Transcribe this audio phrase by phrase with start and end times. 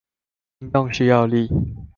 [0.61, 1.47] 運動需要力